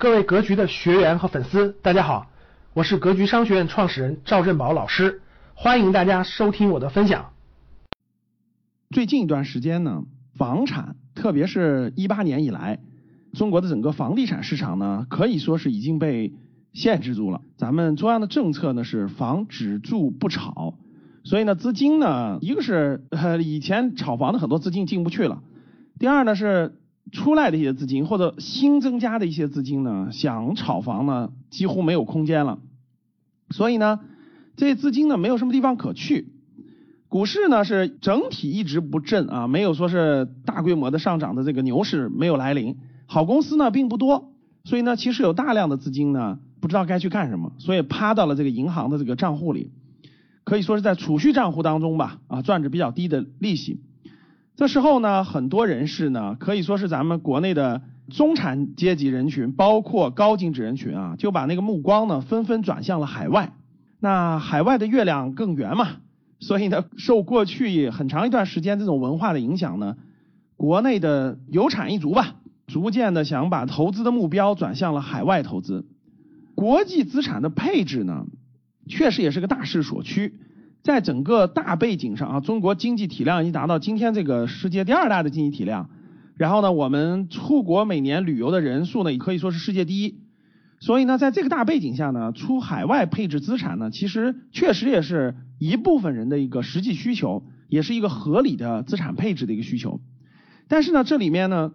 [0.00, 2.30] 各位格局的学员和粉丝，大家好，
[2.72, 5.22] 我是格局商学院创始人赵振宝老师，
[5.54, 7.32] 欢迎大家收听我的分享。
[8.90, 10.04] 最近一段时间呢，
[10.36, 12.78] 房产，特别是一八年以来，
[13.32, 16.32] 中国的整个房地产市场呢，可以说是已经被
[16.72, 17.40] 限制住了。
[17.56, 20.74] 咱们中央的政策呢是房只住不炒，
[21.24, 25.42] 所以呢，资金呢，一个是呃以前炒房的很多资金进不去了，
[25.98, 26.76] 第二呢是。
[27.12, 32.58] 出来的一些资金或者新增加的一些资金呢，想炒房呢几乎没有空间了，
[33.50, 34.00] 所以呢，
[34.56, 36.32] 这些资金呢没有什么地方可去。
[37.08, 42.76] 股市呢是整体一直不振啊，没有说是大规模的上涨的这个牛市没有来临，
[43.06, 44.32] 好公司呢并不多，
[44.64, 49.70] 所以呢其实有大量的资金呢不知道该去干什么，所以趴到了这个银行的这个账户里，
[50.44, 53.80] 可以说是在储蓄账户当中吧啊赚着比较低的利息。
[54.58, 57.80] 这时候呢，很多人士呢，可以说是咱们国内的
[58.10, 63.52] 中产阶级人群，包括高净值人群啊，就把那个目光呢，纷纷转向了海外。
[64.00, 65.98] 那海外的月亮更圆嘛，
[66.40, 69.96] 所以呢，受过去很长一段时间这种文化的影响呢，
[70.56, 72.34] 国内的有产一族吧，
[72.66, 75.86] 逐渐的想把投资的目标转向了海外投资。
[76.56, 78.26] 国际资产的配置呢，
[78.88, 80.34] 确实也是个大势所趋。
[80.82, 85.90] 在整个大背景上啊，中国经济体量已经达到今天这个世界第二大的经济体量。
[86.36, 90.20] 然后呢，我们出国每年旅游的人数呢，也可以说是世界第一。
[90.80, 100.00] 所以呢，在这个大背景下呢，出海外配置资产呢，其实确实也是一部分人的一个实际需求，也是一个合理的资产配置的一个需求。
[100.68, 101.72] 但是呢，这里面呢，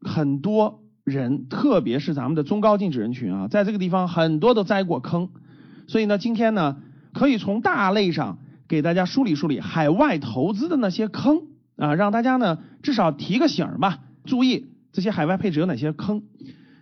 [0.00, 5.28] 很多人，特别是咱们的中高净值人群啊，在这个地方很多都栽过坑。
[5.88, 6.76] 所以呢，今天呢。
[7.12, 11.42] 可以从大类上给大家梳理梳理海外投资的那些坑
[11.76, 16.22] 啊，让大家呢至少提个醒儿吧，注意这些海外配置有哪些坑。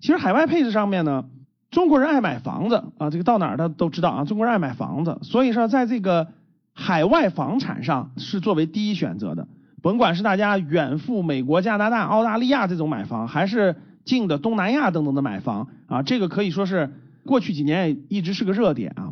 [0.00, 1.24] 其实海外配置上面呢，
[1.70, 6.28] 中国人爱买房子啊，这个到哪儿的都知道啊，中国人爱买房子，所以说在这个
[6.72, 9.48] 海外房产上是作为第一选择的。
[9.82, 16.94] 甭管是大家远赴美国、加拿大、澳大利亚这种买房，还是近的东南亚等等的买房啊，这个可以说是
[17.26, 19.03] 过去几年一直是个热点啊。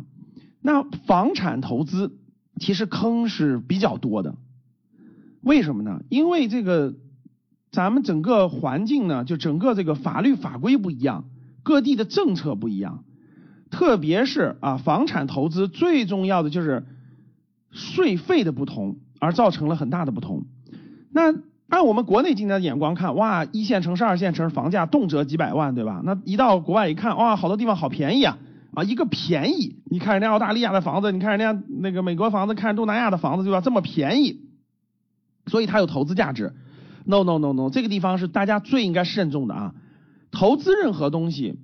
[0.65, 2.17] 那房产投资
[2.59, 4.35] 其实坑是比较多的，
[5.41, 6.01] 为什么呢？
[6.09, 6.93] 因为这个
[7.69, 11.25] 咱们整个环境呢，就整个这个法律法规不一样，
[11.63, 13.03] 各地的政策不一样，
[13.71, 16.85] 特别是啊，房产投资最重要的就是
[17.71, 20.45] 税费的不同，而造成了很大的不同。
[21.11, 21.33] 那
[21.67, 26.01] 按我们国内今天的眼光看，哇，一线城市、二线城市房价动辄几百万，对吧？
[26.05, 28.37] 那一到国外一看，哇，好多地方好便宜啊。
[28.73, 33.61] 啊，一个便宜，你看人家澳大利亚的房子，你看人家那个美国房子，看东南亚的房子，对吧？
[33.61, 34.41] 这么便宜，
[35.45, 36.53] 所以它有投资价值。
[37.05, 39.75] No No No No，这个地方是大家最应该慎重的啊。
[40.31, 41.59] 投资任何东西，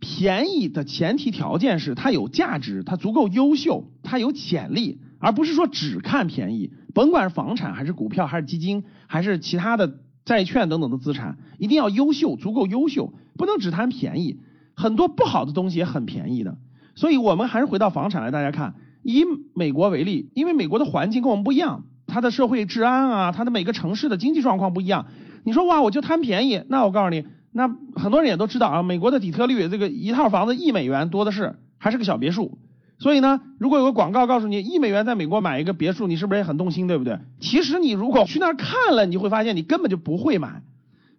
[0.00, 6.72] 便宜的前提条件是它有价值，它足够优秀，它有潜力，而不是说只看便宜。
[6.94, 14.40] 甭管是房产还是股票还是基金还是其他的债券等等的资产，一定要优秀，足够优秀，不能只谈便宜。
[14.76, 16.58] 很多不好的东西也很便宜的，
[16.94, 25.06] 所以我们还是回到房产来，大家看，以美国为例，因为美国的环境跟我们不一样，它的社会治安啊，它的每个城市的经济状况不一样。
[25.44, 32.58] 你说哇，我就贪便宜，那我告诉你，那很多人也都知道啊，美国的底特律这个一套房子一美元多的是，还是个小别墅。
[32.98, 37.18] 所以呢，如果有个广告告诉你一美元在美国买一个别墅，你是不是也很动心，对不对？
[37.40, 40.62] 其实你如果去那儿看了，你会发现你根本就不会买，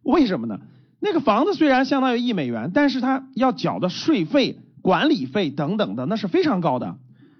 [0.03, 0.59] 为什么呢？
[0.99, 6.95] 那个房子虽然相当于一美元，但是它要缴的税费、管理费等等的，那是非常高的。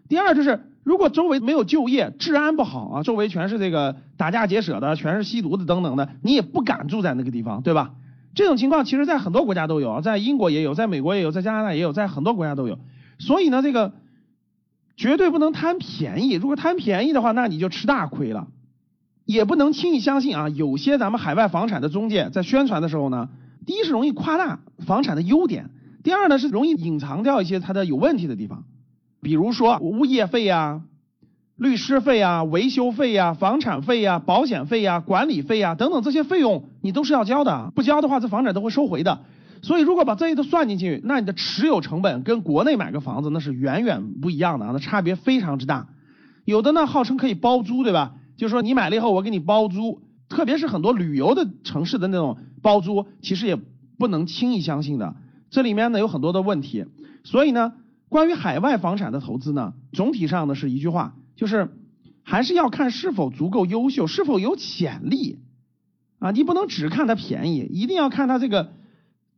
[0.08, 7.94] 第二就是，如果周围没有就业，治安不好啊，周围全是这个打架劫舍的，全是吸毒的等等的，你也不敢住在那个地方，对吧？
[8.36, 12.78] 这种情况其实在很多国家都有，在英国也有，在美国也有，在加拿大也有，在很多国家都有。
[13.18, 13.94] 所以呢，这个
[14.96, 16.34] 绝对不能贪便宜。
[16.34, 18.48] 如果贪便宜的话，那你就吃大亏了。
[19.26, 23.30] 也不能轻易相信啊，有些咱们海外房产的中介在宣传的时候呢。
[23.68, 25.70] 第一是容易夸大房产的优点，
[26.02, 28.64] 第二呢是容易隐藏掉一些它的有问题的地方，
[29.22, 30.82] 比如说物业费呀、
[31.58, 39.20] 律师费呀、维修费呀、房产费呀、保险费呀、管理费呀等等这些费用你都是要交的，不交的话这房产都会收回的。
[39.62, 45.90] 所以如果把这些都算进去，那你的持有成本跟国内买个房子那是远远不一样的啊，那差别非常之大。
[46.46, 48.14] 有的呢号称可以包租，对吧？
[48.38, 50.00] 就是说你买了以后我给你包租。
[50.30, 53.58] 特别是很多旅游的城市的那种包租，其实也
[53.98, 55.16] 不能轻易相信的。
[55.50, 56.86] 这里面呢有很多的问题，
[57.24, 57.74] 所以呢，
[58.10, 61.70] 关于海外房产的投资呢，总体上呢是一句话，就是
[62.24, 65.40] 还是要看是否足够优秀，是否有潜力
[66.20, 66.32] 啊。
[66.32, 68.74] 你不能只看它便宜，一定要看它这个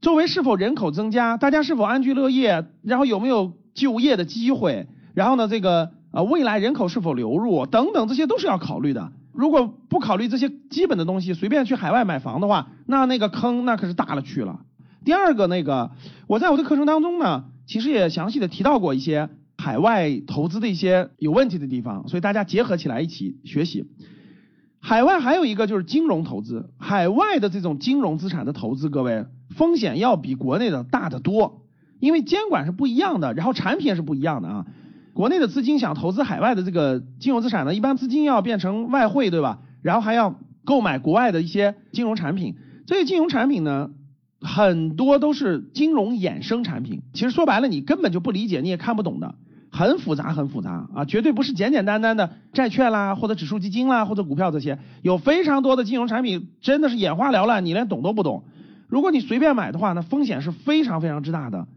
[0.01, 9.11] 周围是否人口增加，大家是否安居乐业，然后有没有就业的机会，然后呢，这个呃未来人口是否流入等等，这些都是要考虑的。
[9.31, 14.61] 如果不考虑这些基本的东西，随便去海外买房的话，那那个坑那可是大了去了。
[15.05, 15.91] 第二个，那个
[16.27, 23.85] 我在我的课程当中呢，其实也详细的提到过一些海外投资的一些有问题的地方，所以大家结合起来一起学习。
[24.81, 31.65] 海外还有一个就是金融投资，海外的这种金融资产的投资，各位风险要比国内的大得多，
[31.99, 34.65] 因为监管是不一样的，然后产品也是不一样的啊。
[35.13, 39.59] 国内的资金想投资海外的这个金融资产呢，一般资金要变成外汇，对吧？
[39.81, 40.35] 然后还要
[40.65, 43.89] 购买国外的一些金融产品，这些金融产品呢，
[44.41, 49.35] 很多都是金融衍生产品，其实说白了你根本就不理解，你也看不懂的。
[49.71, 58.43] 很复杂，很复杂啊，绝对不是简简单单的债券啦，或者指数基金啦，或者股票这些，有非常多的金融产品，真的是眼花缭乱，你连懂都不懂。
[58.87, 61.67] 如果你随便买的话，那风险是非常非常之大的，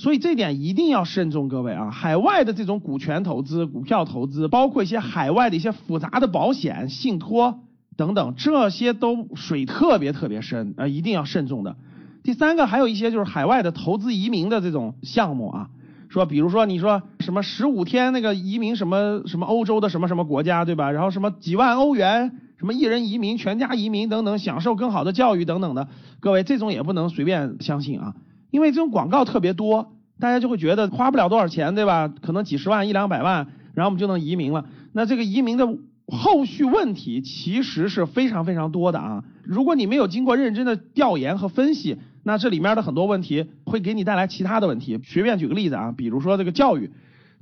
[0.00, 7.60] 所以这点一定要慎重，各位啊，海外的这种股权投资、股票投资，包括一些海外的一些复杂的保险、信托
[7.98, 11.76] 等等，这些都水特别特别深啊，一定要慎重的。
[12.22, 15.68] 第三个，还有一些就是海外的投资移民的这种项目啊。
[16.08, 20.90] 说，比如说你说什么十五天那个移民什么什么欧洲的什么什么国家，对吧？
[20.90, 25.88] 然后什么几万欧元，什么一人移民、全家移民等等，享受更好的教育等等的，
[26.20, 28.14] 各位这种也不能随便相信啊，
[28.50, 32.08] 因为这种广告特别多，大家就会觉得花不了多少钱，对吧？
[32.08, 34.66] 可能几十万、一两百万，然后我们就能移民了。
[34.92, 35.66] 那这个移民的
[36.06, 41.98] 后续问题其实是非常非常多的啊，如果你没有经过认真的调研和分析。
[42.22, 45.00] 那这里面的很多问题会给你带来其他的问题。
[45.02, 46.90] 随便举个例子啊，比如说这个教育，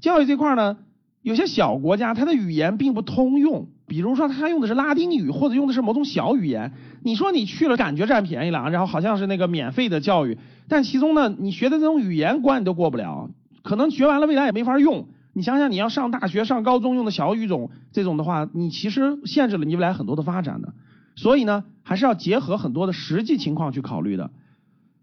[0.01, 0.77] 教育这块呢，
[1.21, 6.73] 有些小国家它的语言并不通用，比如说他用的是拉丁语或者用的是某种小语言。
[7.03, 10.39] 你说你去了感觉占便宜了，然后好像是那个免费的教育，
[10.69, 13.31] 但其中呢，你学的这种语言关你都过不了，
[13.63, 15.09] 可能学完了未来也没法用。
[15.33, 20.75] 你想想你要上大学上高中用的小语种这种的话，你其实限制了你未来很多的发展的。
[21.17, 24.31] 所以呢，还是要结合很多的实际情况去考虑的。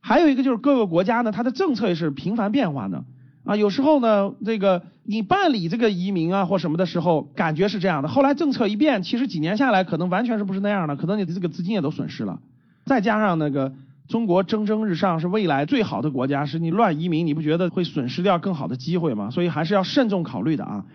[0.01, 3.03] 还有一个就是各个国家呢，它的政策也是频繁变化的
[3.45, 3.55] 啊。
[3.55, 12.39] 有时候呢，这个你办理这个移民啊或什么的时候，感觉是这样的，后来政策一变，其实几年下来可能完全是不是那样的，可能你的这个资金也都损失了。
[12.85, 13.73] 再加上那个
[14.07, 19.31] 中国蒸蒸日上是未来最好的国家，是你乱移民，你不觉得会损失掉更好的机会吗？
[19.31, 20.85] 所以还是要慎重考虑的啊。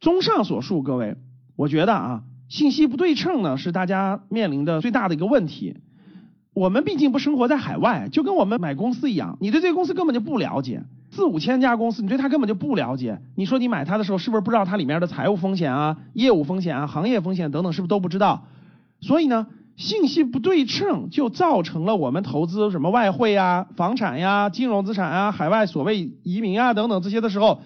[0.00, 1.16] 综上所述，各位，
[1.56, 5.76] 我觉得啊，信息不对称呢是大家面临的最大的一个问题。
[6.54, 10.82] 我们毕竟不生活在海外，就跟我们买公司一样，你对这个公司根本就不了解，
[11.20, 13.20] 四五千家公司，你对它根本就不了解。
[13.36, 18.46] 你说你买它的时候，是不是不知道它里面的财务风险啊、业务风险啊、行业风险等等，是不是都不知道？
[19.02, 27.60] 所以呢，信息不对称就造成了我们投资什么外汇啊、房产呀、金融资产啊、海外所谓移民啊等等这些的时候，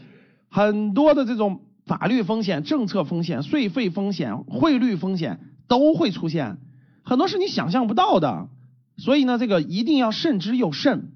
[0.51, 6.59] 很多的这种法律风险、政策风险、税费风险、汇率风险都会出现，
[7.05, 8.49] 很多是你想象不到的。
[8.97, 11.13] 所以呢，这个一定要慎之又慎。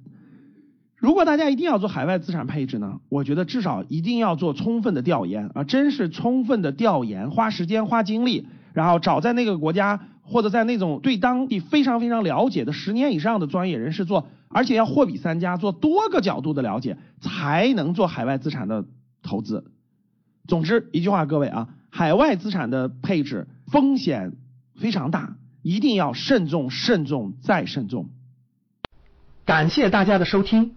[0.98, 18.84] 如果大家一定要做海外资产配置呢，我觉得至少一定要做充分的调研啊，真是充分的调研，花时间花精力，然后找在那个国家或者在那种对当地非常非常了解的十年以上的专业人士做，而且要货比三家，做多个角度的了解，才能做海外资产的
[19.22, 19.64] 投资。
[20.46, 24.32] 总之一句话，各位啊，海外资产的配置风险
[24.81, 25.36] 非常大。
[25.60, 28.08] 一定要慎重、慎重再慎重。
[29.44, 30.76] 感谢大家的收听，